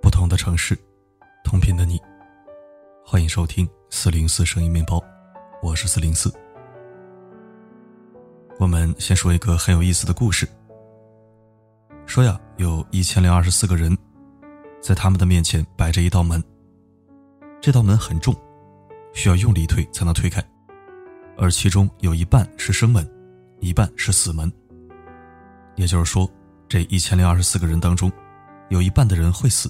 [0.00, 0.78] 不同的城市，
[1.44, 2.00] 同频的你。
[3.04, 5.02] 欢迎收听四零四声音面包，
[5.62, 6.32] 我是四零四。
[8.58, 10.48] 我们先说一个很有意思的故事。
[12.06, 13.96] 说呀，有一千零二十四个人，
[14.86, 16.40] 在他们的面前摆着一道门，
[17.60, 18.32] 这道门很重，
[19.12, 20.40] 需要用力推才能推开，
[21.36, 23.04] 而其中有一半是生门，
[23.58, 24.48] 一半是死门。
[25.74, 26.30] 也就是说，
[26.68, 28.12] 这一千零二十四个人当中，
[28.68, 29.68] 有一半的人会死，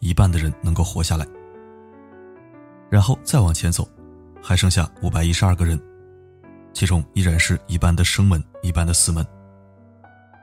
[0.00, 1.26] 一半的人能够活下来。
[2.90, 3.88] 然后再往前走，
[4.42, 5.80] 还剩下五百一十二个人，
[6.74, 9.26] 其中依然是一半的生门，一半的死门。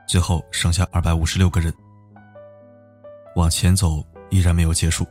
[0.08, 1.72] 最后剩下二百五十六个人。
[3.36, 5.06] 往前走依然没有结束，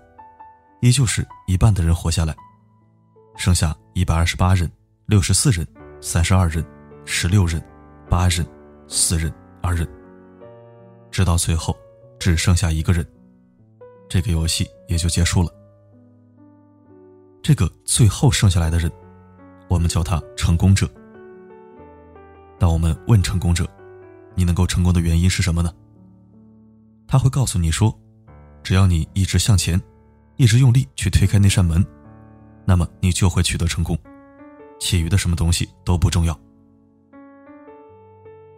[0.81, 2.35] 依旧是一半的人活下来，
[3.35, 4.69] 剩下一百二十八人、
[5.05, 5.67] 六十四人、
[6.01, 6.65] 三十二人、
[7.05, 7.63] 十六人、
[8.09, 8.45] 八人、
[8.87, 9.87] 四人、二人，
[11.11, 11.75] 直到最后
[12.19, 13.05] 只剩下一个人，
[14.09, 15.49] 这个游戏也就结束了。
[17.41, 18.91] 这个最后剩下来的人，
[19.69, 20.89] 我们叫他成功者。
[22.57, 23.67] 当我们问成功者
[24.33, 25.73] ：“你能够成功的原因是什么呢？”
[27.05, 27.95] 他会告诉你说
[28.65, 29.79] ：“只要你一直向前，
[30.37, 31.85] 一直用力去推开那扇门，
[32.65, 33.95] 那么你就会取得成功，
[34.79, 36.35] 其余的什么东西都不重要。”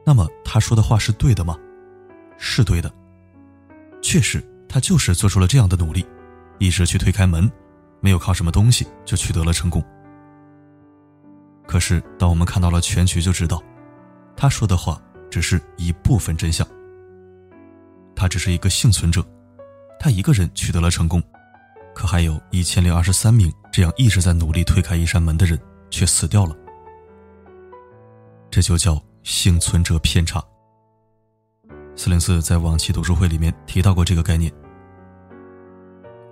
[0.05, 1.59] 那么他说的话是对的吗？
[2.37, 2.89] 是对的，
[4.01, 6.05] 确实，他就是做出了这样的努力，
[6.57, 7.51] 一直去推开门。
[7.99, 9.83] 没有靠什么东西就取得了成功。
[11.67, 13.61] 可是，当我们看到了全局，就知道，
[14.37, 16.65] 他说的话只是一部分真相。
[18.15, 19.21] 他只是一个幸存者，
[19.99, 21.21] 他一个人取得了成功，
[21.93, 25.59] 可还有一千零二十三名这样一直在努力推开一扇门的人
[25.89, 26.55] 却死掉了。
[28.49, 30.43] 这就叫幸存者偏差。
[31.95, 34.51] 四零四在往期读书会里面提到过这个概念。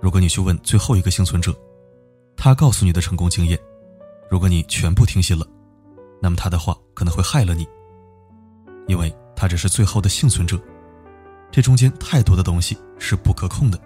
[0.00, 1.52] 如果你去问最后一个幸存者，
[2.36, 3.58] 他告诉你的成功经验，
[4.30, 5.44] 如果你全部听信了，
[6.22, 7.66] 那么他的话可能会害了你，
[8.86, 10.56] 因为他只是最后的幸存者，
[11.56, 13.80] 这中间太多的东西是不可控的。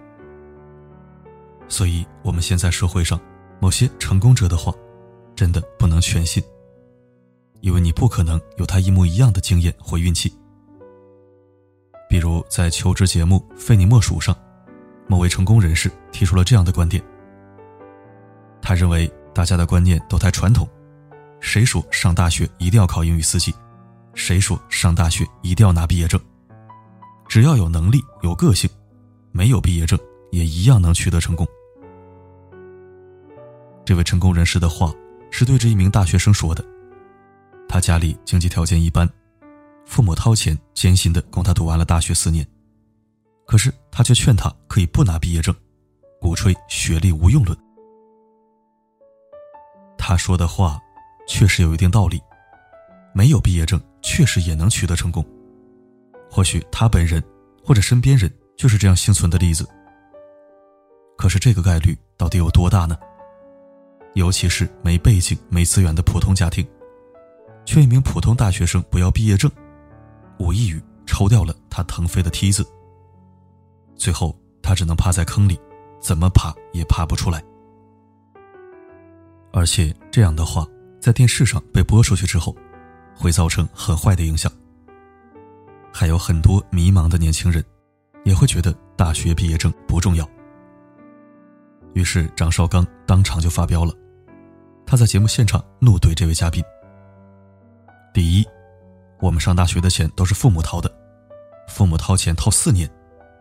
[1.69, 3.21] 所以，我们现在社会上
[3.61, 4.75] 某些成功者的话，
[5.37, 6.43] 真的不能全信，
[7.61, 10.35] 因为你不可能有他一模一样的经验或运气。
[12.09, 14.37] 比如在求职节目《非你莫属》上。
[15.07, 17.01] 某位成功人士提出了这样的观点。
[18.61, 20.69] 他认为大家的观念都太传统，
[21.39, 23.55] 谁说上大学一定要考英语四级？
[24.15, 26.21] 谁说上大学一定要拿毕业证？
[27.31, 28.69] 只要有能力、有个性，
[29.31, 29.97] 没有毕业证
[30.33, 31.47] 也一样能取得成功。
[33.85, 34.93] 这位成功人士的话
[35.31, 36.65] 是对着一名大学生说的。
[37.69, 39.09] 他家里经济条件一般，
[39.87, 42.45] 父母掏钱艰辛的供他读完了大学四年。
[43.47, 45.55] 可是他却劝他可以不拿毕业证，
[46.21, 47.57] 鼓吹学历无用论。
[49.97, 50.81] 他说的话
[51.29, 52.21] 确实有一定道理，
[53.15, 55.25] 没有毕业证确实也能取得成功。
[56.31, 57.23] 或许他本人
[57.65, 59.69] 或者身边人就是这样幸存的例子。
[61.17, 62.97] 可是这个概率到底有多大呢？
[64.15, 66.67] 尤其是没背景、没资源的普通家庭，
[67.65, 69.51] 劝一名普通大学生不要毕业证，
[70.39, 72.67] 无异于抽掉了他腾飞的梯子。
[73.95, 75.61] 最后，他只能趴在坑里，
[76.01, 77.43] 怎么爬也爬不出来。
[79.53, 80.67] 而且，这样的话
[81.01, 82.57] 在电视上被播出去之后，
[83.15, 84.51] 会造成很坏的影响。
[85.93, 87.65] 还有很多迷茫的年轻人，
[88.25, 90.29] 也会觉得大学毕业证不重要。
[91.95, 93.93] 于是，张绍刚当场就发飙了，
[94.87, 96.63] 他在节目现场怒怼这位嘉宾
[98.15, 98.47] ：“第一，
[99.21, 100.91] 我们上大学的钱都是父母掏的，
[101.69, 102.91] 父母掏钱掏四年。”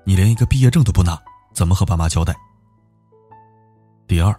[0.05, 1.21] 你连一个毕业证都不拿，
[1.53, 2.35] 怎么和爸妈交代？
[4.07, 4.35] 第二，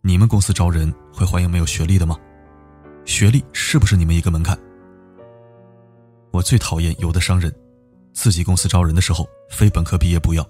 [0.00, 2.16] 你们公司招人会欢迎没有学历的吗？
[3.04, 4.58] 学历是不是你们一个门槛？
[6.30, 7.54] 我最讨厌有的商人，
[8.12, 10.48] 自己公司招人的时候非本科毕业不要，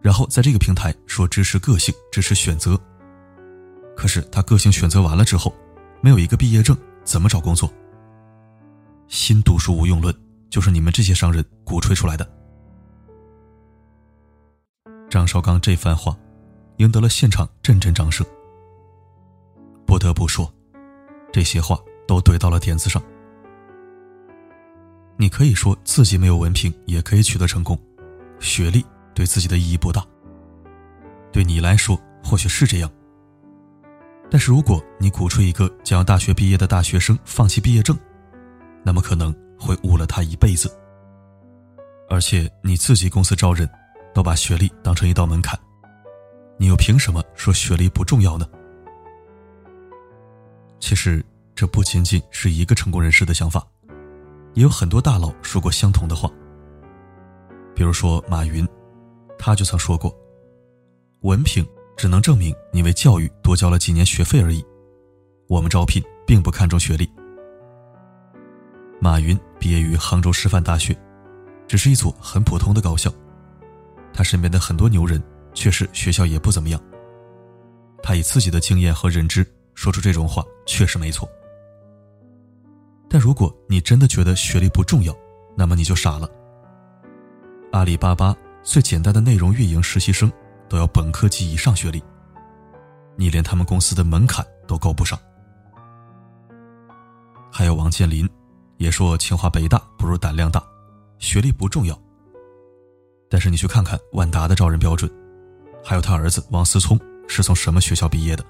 [0.00, 2.78] 然后在这个平台说支持个性、支持选择，
[3.96, 5.54] 可是他个性选择完了之后，
[6.00, 7.72] 没有一个毕业证，怎么找工作？
[9.06, 10.14] 新读书无用论
[10.50, 12.28] 就是你们这些商人鼓吹出来的。
[15.08, 16.16] 张绍刚这番话，
[16.78, 18.26] 赢得了现场阵阵掌声。
[19.86, 20.52] 不得不说，
[21.32, 21.78] 这些话
[22.08, 23.00] 都怼到了点子上。
[25.16, 27.78] 你可以说自己没有文凭也可以取得成功，
[28.40, 28.84] 学历
[29.14, 30.04] 对自己的意义不大。
[31.32, 32.90] 对你来说或许是这样。
[34.30, 37.96] 但是如果你鼓吹一个将要大学毕业的大学生放弃毕业证，
[38.82, 40.68] 那么可能会误了他一辈子。
[42.08, 43.68] 而且你自己公司招人，
[44.12, 45.58] 都把学历当成一道门槛，
[46.58, 48.46] 你又凭什么说学历不重要呢？
[50.80, 51.24] 其实
[51.54, 53.64] 这不仅仅是一个成功人士的想法，
[54.54, 56.30] 也有很多大佬说过相同的话。
[57.74, 58.66] 比如说马云，
[59.38, 60.14] 他就曾说过
[61.22, 61.66] ：“文凭
[61.96, 64.64] 只能证明你为教育多交了几年学费而已，
[65.48, 67.08] 我们招聘并不看重学历。”
[69.00, 70.96] 马云毕业于杭州师范大学。
[71.66, 73.10] 只是一所很普通的高校，
[74.12, 75.20] 他身边的很多牛人
[75.54, 76.80] 确实学校也不怎么样。
[78.02, 81.26] 他以自己的经验和认知说出这种话，确实没错。
[83.14, 85.16] 但如果你真的觉得学历不重要，
[85.56, 86.28] 那么你就傻了。
[87.70, 90.28] 阿里巴巴最简单的内容运营实习生
[90.68, 92.02] 都要本科及以上学历，
[93.14, 95.16] 你连他们公司的门槛都够不上。
[97.52, 98.28] 还有王健林，
[98.78, 100.60] 也说清华北大不如胆量大。
[101.20, 101.96] 学历不重要，
[103.30, 105.08] 但是你去看看万达的招人标准，
[105.84, 108.44] 还有他儿子王思聪是从什么学校毕业的。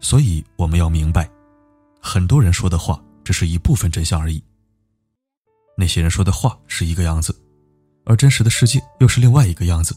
[0.00, 1.28] 所以我们要明白，
[2.06, 4.44] 很多人说的话只是一部分真相而已。
[5.74, 7.34] 那些人说的话是一个样子，
[8.04, 9.96] 而真实的世界又是另外一个样子。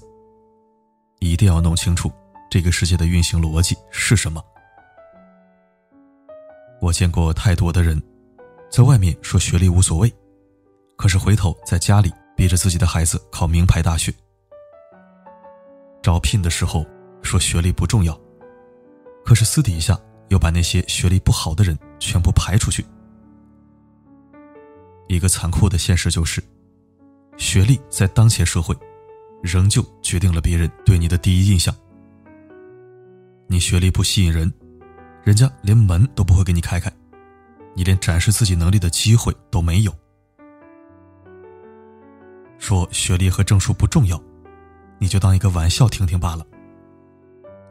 [1.19, 2.09] 一定要弄清楚
[2.49, 4.41] 这个世界的运行逻辑是什么。
[6.79, 8.01] 我见过太多的人，
[8.71, 10.11] 在外面说学历无所谓。
[10.95, 14.13] 可是回头在家里逼着自己的孩子考名牌大学，
[16.01, 16.85] 招聘的时候
[17.21, 18.17] 说学历不重要，
[19.25, 22.85] 可是私底下又把那些学历不好的人全部排出去。
[25.07, 26.43] 一个残酷的现实就是，
[27.37, 28.75] 学历在当前社会，
[29.41, 31.73] 仍旧决定了别人对你的第一印象。
[33.47, 34.53] 你学历不吸引人，
[35.23, 36.91] 人家连门都不会给你开开，
[37.73, 39.95] 你连展示自己能力的机会都没有。
[42.59, 44.21] 说学历和证书不重要，
[44.99, 46.45] 你就当一个玩笑听听罢了。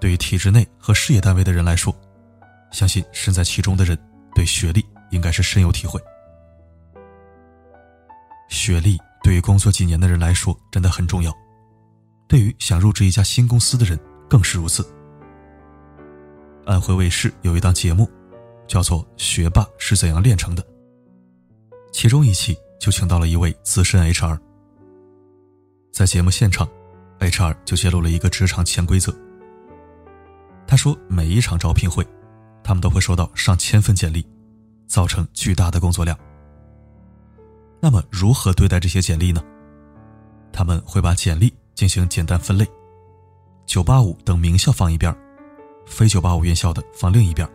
[0.00, 1.94] 对于体制内和事业单位的人来说，
[2.76, 3.98] 相信身在其中的人
[4.34, 5.98] 对学历应该是深有体会。
[8.50, 11.32] 学历对于工作几年的人来说真的很重要，
[12.28, 14.86] 对于想入职一家新公司的人更是如此。
[16.66, 18.06] 安徽卫视有一档节目，
[18.68, 20.62] 叫做《学霸是怎样炼成的》，
[21.94, 24.38] 其中一期就请到了一位资深 HR。
[25.94, 26.68] 在节目现场
[27.20, 29.16] ，HR 就揭露了一个职场潜规则。
[30.66, 32.06] 他说，每一场招聘会，
[32.66, 34.26] 他们都会收到上千份简历，
[34.88, 36.18] 造成巨大的工作量。
[37.78, 39.40] 那么，如何对待这些简历呢？
[40.52, 42.66] 他们会把简历进行简单分类
[43.68, 45.16] ，985等名校放一边，
[45.86, 47.48] 非985院校的放另一边。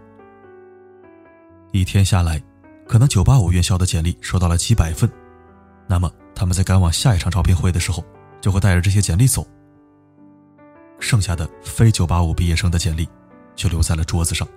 [1.73, 2.41] 一天下来，
[2.87, 5.11] 可能985院校的简历收到了几百份，
[5.87, 8.01] 那么他们在赶往下一场招聘会的时候。
[8.39, 9.45] 就会带着这些简历走，
[10.99, 13.07] 剩下的非985毕业生的简历
[13.55, 14.47] 就留在了桌子上。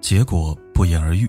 [0.00, 1.28] 结果不言而喻，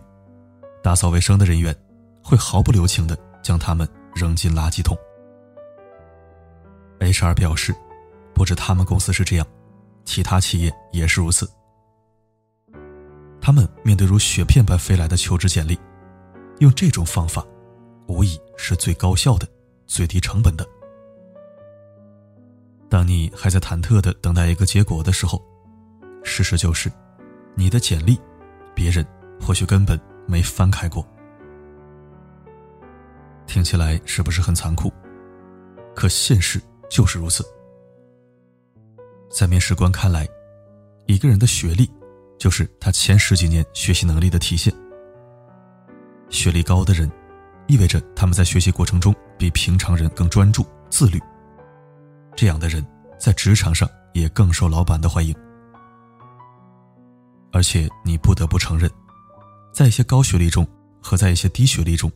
[0.82, 1.76] 打扫卫生的人员
[2.24, 4.98] 会毫不留情的将他们扔进垃圾桶。
[7.00, 7.76] HR 表示，
[8.34, 9.48] 不止他们公司是这样，
[10.06, 11.50] 其他企业也是如此。
[13.42, 15.80] 他们面对如雪片般飞来的求职简历，
[16.60, 17.46] 用这种方法，
[18.08, 19.48] 无疑是最高效的。
[19.88, 20.66] 最低成本的。
[22.90, 25.44] 当你还在忐忑的等待一个结果的时候，
[26.24, 26.90] 事实就是，
[27.56, 28.18] 你的简历，
[28.76, 29.06] 别人
[29.40, 31.06] 或许根本没翻开过。
[33.48, 34.92] 听起来是不是很残酷？
[35.96, 37.46] 可现实就是如此。
[39.30, 40.28] 在面试官看来，
[41.06, 41.90] 一个人的学历，
[42.38, 44.74] 就是他前十几年学习能力的体现。
[46.30, 47.12] 学历高的人。
[47.68, 51.18] 意味着他们在学习过程中比平常人更专注、自律。
[52.36, 52.86] 这样的人
[53.18, 55.34] 在职场上也更受老板的欢迎。
[57.52, 58.90] 而且你不得不承认，
[59.74, 60.66] 在一些高学历中
[61.02, 62.12] 和在一些低学历中，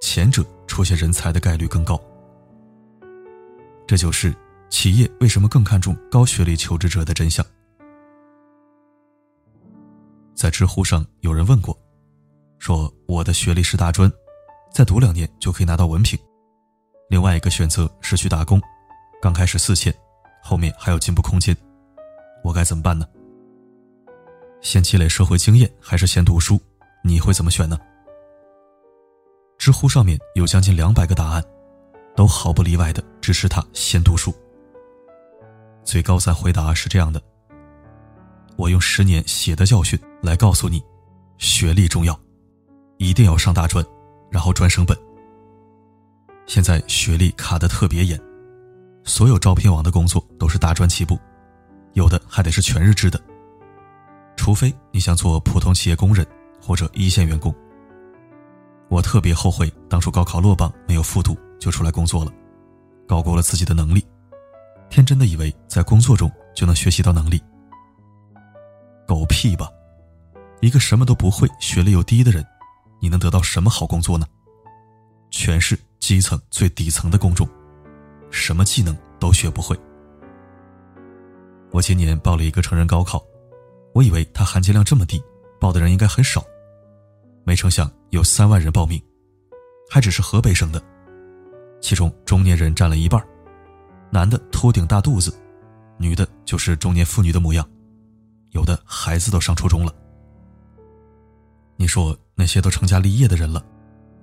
[0.00, 2.00] 前者出现人才的概率更高。
[3.86, 4.34] 这就是
[4.68, 7.44] 企业为什么更看重高学历求职者的真相。
[10.34, 11.76] 在知乎上有人问过，
[12.58, 14.10] 说我的学历是大专。
[14.70, 16.16] 再读两年就可以拿到文凭，
[17.08, 18.60] 另外一个选择是去打工，
[19.20, 19.92] 刚开始四千，
[20.42, 21.56] 后面还有进步空间，
[22.44, 23.06] 我该怎么办呢？
[24.60, 26.60] 先积累社会经验还是先读书？
[27.04, 27.78] 你会怎么选呢？
[29.56, 31.42] 知乎上面有将近两百个答案，
[32.16, 34.34] 都毫不例外的支持他先读书。
[35.84, 37.22] 最高赞回答是这样的
[38.56, 40.82] ：“我用十年血的教训来告诉你，
[41.38, 42.18] 学历重要，
[42.98, 43.84] 一定要上大专，
[44.30, 44.96] 然后专升本。
[46.46, 48.20] 现在学历卡的特别严，
[49.04, 51.18] 所有招聘网的工作都是大专起步，
[51.94, 53.20] 有的还得是全日制的。
[54.38, 56.24] 除非你想做普通企业工人
[56.62, 57.52] 或者一线员工。
[58.88, 62.32] 我特别后悔当初高考落榜没有复读就出来工作了，
[63.06, 64.02] 高估了自己的能力，
[64.88, 67.42] 天真的以为在工作中就能学习到能力。
[69.06, 69.68] 狗屁吧！
[70.60, 72.46] 一个什么都不会、学历又低的人，
[73.00, 74.26] 你能得到什么好工作呢？
[75.30, 77.46] 全是基层最底层的工种，
[78.30, 79.78] 什么技能都学不会。
[81.70, 83.22] 我今年报了一个成人高考，
[83.98, 85.20] 我以为它含金量这么低，
[85.58, 86.44] 报的人应该很少，
[87.42, 89.02] 没成想有三万人报名，
[89.90, 90.80] 还只是河北省的，
[91.80, 93.20] 其中中年人占了一半，
[94.08, 95.36] 男的秃顶大肚子，
[95.96, 97.68] 女的就是中年妇女的模样，
[98.52, 99.92] 有的孩子都上初中了。
[101.74, 103.60] 你说那些都成家立业的人了？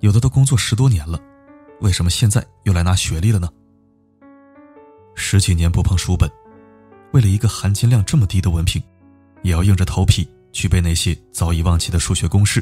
[0.00, 1.20] 有的都工作十多年了，
[1.82, 3.46] 为什么现在又来拿学历了呢？
[5.14, 6.30] 十几年不碰书本，
[7.12, 8.82] 为了一个含金量这么低的文凭，
[9.46, 12.60] 也要硬着头皮去背那些早已忘记的数学公式，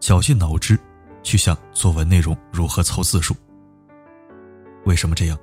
[0.00, 0.78] 绞尽脑汁
[1.22, 3.34] 去想作文内容如何凑字数。
[4.84, 5.38] 为什么这样？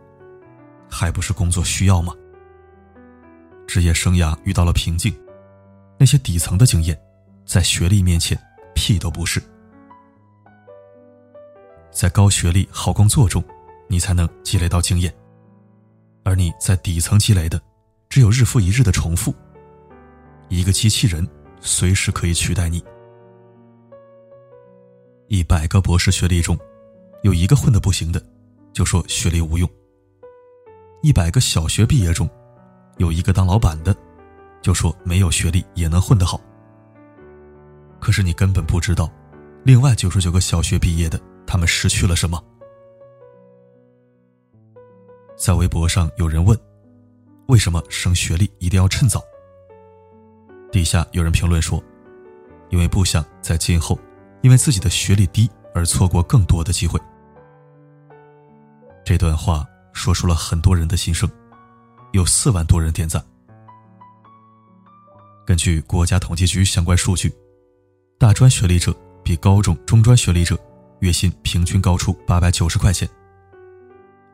[0.87, 2.13] 还不是工作需要吗？
[3.65, 5.11] 职业生涯遇到了瓶颈，
[5.97, 6.95] 那些底层的经验，
[7.43, 8.37] 在学历面前
[8.75, 9.41] 屁都不是。
[11.91, 13.43] 在高学历好工作中，
[13.87, 15.11] 你才能积累到经验；
[16.23, 17.59] 而你在底层积累的，
[18.09, 19.33] 只有日复一日的重复。
[20.51, 21.25] 一个机器人
[21.61, 22.83] 随时可以取代你。
[25.27, 26.59] 一百个博士学历中，
[27.23, 28.21] 有一个混得不行的，
[28.73, 29.65] 就说学历无用；
[31.01, 32.29] 一百个小学毕业中，
[32.97, 33.95] 有一个当老板的，
[34.61, 36.37] 就说没有学历也能混得好。
[38.01, 39.09] 可是你根本不知道，
[39.63, 41.17] 另外九十九个小学毕业的。
[41.47, 42.41] 他们失去了什么？
[45.37, 46.57] 在微博上有人问
[47.47, 49.21] ：“为什么升学历一定要趁早？”
[50.71, 51.83] 底下有人评论说
[52.69, 53.99] ：“因为不想在今后
[54.41, 56.99] 因为自己的学历低而错过更多的机会。”
[59.03, 61.29] 这段话说出了很多人的心声，
[62.13, 63.23] 有四万多人点赞。
[65.45, 67.33] 根据国家统计局相关数据，
[68.17, 70.57] 大专学历者比高中中专学历者。
[71.01, 73.09] 月薪平均高出八百九十块钱，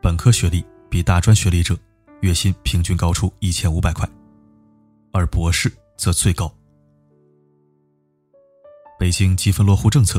[0.02, 1.74] 本科学历比大专学历者
[2.20, 4.06] 月薪平均高出一千五百块，
[5.14, 6.50] 而博士则最高。
[8.98, 10.18] 北京积分落户政策，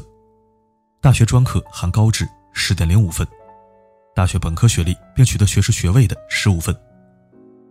[1.01, 3.25] 大学专科含高职十点零五分，
[4.13, 6.75] 大学本科学历并取得学士学位的十五分，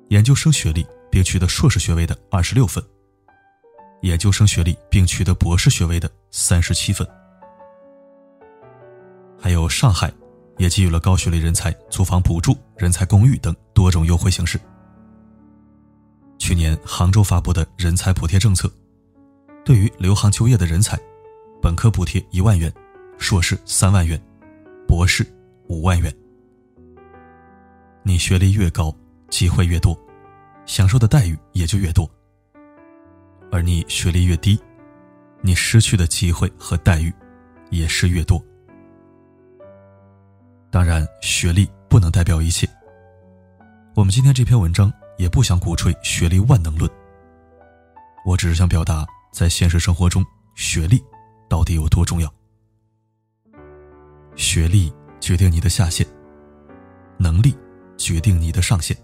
[0.09, 2.83] 研究生学历并取得硕士学位的二十六分，
[4.03, 7.07] 研究生学历并取得博士学位的三十七分。
[9.41, 10.13] 还有上海，
[10.57, 14.61] 也给予了高学历人才租房补助、人才公寓等多种优惠形式。
[16.49, 18.73] 去年杭州发布的人才补贴政策，
[19.67, 20.99] 对于留杭就业的人才，
[21.61, 22.73] 本科补贴一万元，
[23.19, 24.19] 硕士三万元，
[24.87, 25.27] 博士
[25.69, 26.11] 五万元。
[28.03, 28.91] 你学历越高，
[29.29, 29.95] 机会越多，
[30.65, 32.09] 享受的待遇也就越多；
[33.53, 34.59] 而你学历越低，
[35.43, 37.13] 你失去的机会和待遇
[37.69, 38.43] 也是越多。
[40.71, 42.67] 当然，学历不能代表一切。
[43.95, 46.91] 我们今天这篇文章也不想鼓吹学历万能论。
[48.25, 51.03] 我只是想表达，在现实生活中，学历
[51.49, 52.33] 到底有多重要。
[54.37, 56.07] 学历决定你的下限，
[57.19, 57.57] 能力
[57.97, 58.97] 决定你的上限。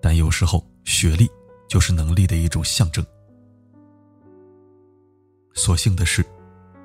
[0.00, 1.28] 但有时候，学历
[1.66, 3.04] 就是能力的一种象征。
[5.54, 6.24] 所幸的是，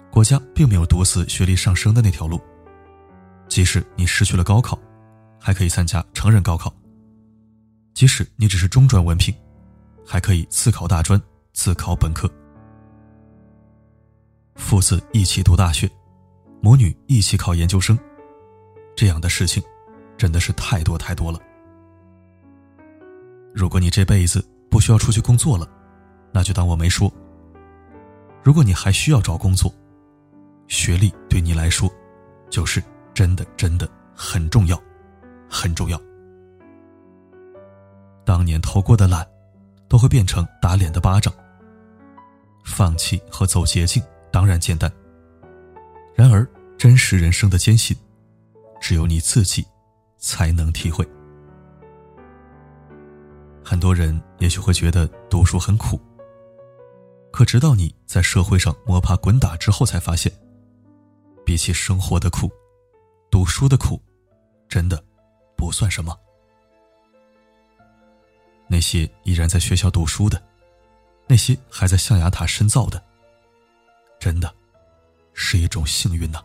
[0.10, 2.40] 国家并没有堵死学历上升的那条路。
[3.50, 4.80] 即使你失去了高考，
[5.38, 6.72] 还可以参加成人高考；
[7.94, 9.34] 即使你只是中专文凭，
[10.06, 11.22] 还可以自考大专、
[11.54, 12.30] 自考本科。
[14.56, 15.90] 父子一起读大学，
[16.62, 17.98] 母女一起考研究生，
[18.96, 19.62] 这样的事情
[20.18, 21.40] 真的是太多太多了。
[23.54, 25.68] 如果你这辈子不需要出去工作了，
[26.32, 27.12] 那就当我没说。
[28.44, 29.74] 如果你还需要找工作，
[30.68, 31.92] 学历对你来说
[32.50, 32.82] 就是。
[33.14, 34.82] 真的真的很重要，
[35.50, 36.02] 很重要。
[38.26, 39.28] 当年投过的懒，
[39.88, 41.34] 都会变成打脸的巴掌。
[42.64, 44.02] 放弃和走捷径
[44.32, 44.92] 当然简单，
[46.14, 46.48] 然而
[46.78, 47.98] 真实人生的艰辛，
[48.80, 49.66] 只有你自己
[50.18, 51.08] 才能体会。
[53.64, 56.00] 很多人也许会觉得读书很苦，
[57.32, 60.32] 可直到你在社会上摸爬滚打之后，才发现，
[61.46, 62.52] 比起生活的苦，
[63.30, 64.02] 读书的苦，
[64.68, 65.04] 真的
[65.56, 66.16] 不算什么。
[68.72, 70.42] 那些依然在学校读书的，
[71.28, 73.04] 那些还在象牙塔深造的，
[74.18, 74.50] 真的
[75.34, 76.42] 是一种幸运呐。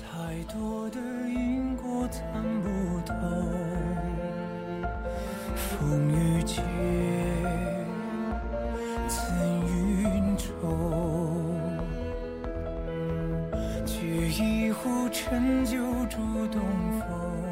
[0.00, 0.98] 太多的
[1.28, 2.20] 因果参
[2.60, 3.14] 不透，
[5.54, 6.56] 风雨间
[9.08, 10.42] 曾云愁，
[13.86, 14.02] 掬
[14.42, 15.78] 一壶陈酒
[16.10, 16.60] 祝东
[16.98, 17.49] 风。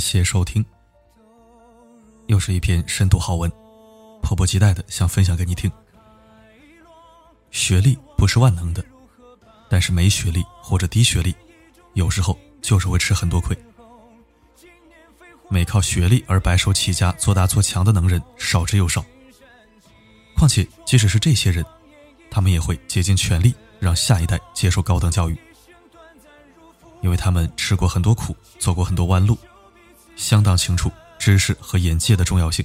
[0.00, 0.64] 谢收听，
[2.26, 3.52] 又是一篇深度好文，
[4.22, 5.70] 迫不及待的想分享给你听。
[7.50, 8.82] 学历不是万能的，
[9.68, 11.34] 但是没学历或者低学历，
[11.92, 13.56] 有时候就是会吃很多亏。
[15.50, 19.04] 没靠学历而白手起家做大做强的能人少之又少。
[20.34, 21.62] 况且，即使是这些人，
[22.30, 25.36] 他们也会竭尽全力让下一代接受高等教育，
[27.02, 29.36] 因为他们吃过很多苦，走过很多弯路。
[30.20, 32.62] 相当清楚知识和眼界的重要性。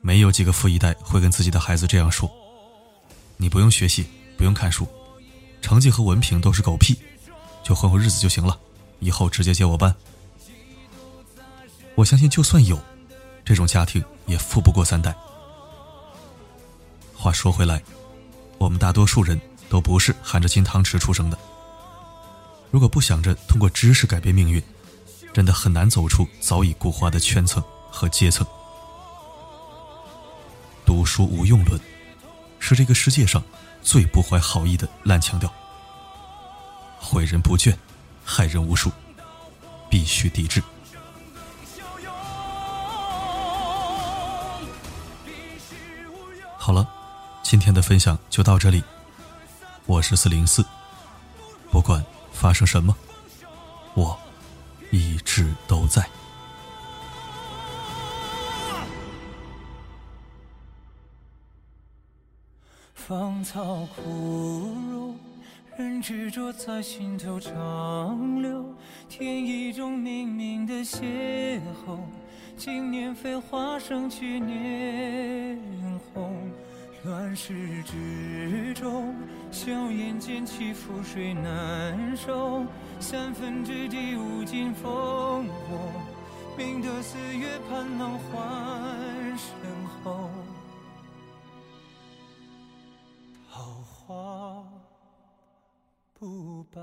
[0.00, 2.30] 没有几个富一代会跟自己的孩子这样说
[3.36, 4.06] ：“你不用学习，
[4.38, 4.86] 不用看书，
[5.60, 6.96] 成绩和文凭都是狗屁，
[7.64, 8.56] 就混混日子就行了，
[9.00, 9.92] 以后直接接我班。”
[11.96, 12.80] 我相信，就算有
[13.44, 15.12] 这种家庭，也富不过三代。
[17.12, 17.82] 话说回来，
[18.58, 21.36] 我们大多数人都不是含着金汤匙出生的。
[22.70, 24.62] 如果不想着通过知识改变命运，
[25.36, 28.46] 真的很难走出早已固化的圈层和阶层。
[30.86, 31.78] 读书无用论，
[32.58, 33.42] 是这个世界上
[33.82, 35.52] 最不怀好意的烂腔调，
[36.98, 37.76] 毁人不倦，
[38.24, 38.90] 害人无数，
[39.90, 40.62] 必须抵制。
[46.56, 46.88] 好了，
[47.42, 48.82] 今天的分享就到这里。
[49.84, 50.64] 我是四零四，
[51.70, 52.96] 不管发生什么，
[53.92, 54.18] 我。
[54.90, 56.08] 一直都在。
[62.94, 64.02] 芳草枯
[64.90, 65.16] 荣，
[65.76, 68.74] 人执着在心头长留。
[69.08, 72.00] 天意中冥冥的邂逅，
[72.56, 75.60] 今年飞花胜去年
[76.12, 76.50] 红。
[77.06, 79.14] 乱世之中，
[79.52, 82.66] 硝烟渐起，覆水难收。
[82.98, 85.78] 三分之地，无尽烽火。
[86.58, 90.28] 明德四月，盼能还身后。
[93.52, 94.64] 桃花
[96.12, 96.80] 不白。